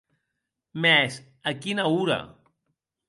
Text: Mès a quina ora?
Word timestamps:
Mès 0.85 1.19
a 1.51 1.53
quina 1.67 1.87
ora? 1.99 2.19